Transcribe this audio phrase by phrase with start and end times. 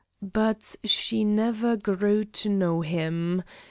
[0.23, 3.43] But she never grew to know him.